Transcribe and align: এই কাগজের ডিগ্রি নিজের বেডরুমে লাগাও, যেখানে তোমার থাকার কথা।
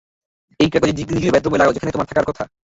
এই 0.59 0.69
কাগজের 0.69 0.97
ডিগ্রি 0.97 1.13
নিজের 1.15 1.33
বেডরুমে 1.33 1.59
লাগাও, 1.59 1.75
যেখানে 1.75 1.93
তোমার 1.93 2.09
থাকার 2.09 2.27
কথা। 2.29 2.43